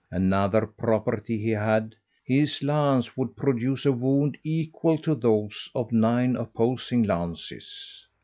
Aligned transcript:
Another 0.09 0.65
property 0.65 1.37
he 1.37 1.51
had; 1.51 1.93
his 2.25 2.63
lance 2.63 3.15
would 3.15 3.35
produce 3.35 3.85
a 3.85 3.91
wound 3.91 4.35
equal 4.43 4.97
to 4.97 5.13
those 5.13 5.69
of 5.75 5.91
nine 5.91 6.35
opposing 6.35 7.03
lances. 7.03 8.07